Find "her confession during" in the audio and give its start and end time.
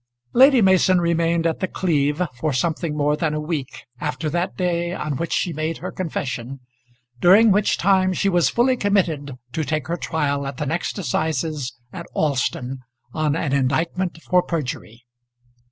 5.77-7.51